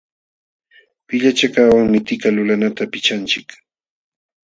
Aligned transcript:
Pillachakaqwanmi 1.07 1.99
tika 2.07 2.29
lulanata 2.35 2.83
pichanchik. 2.91 3.47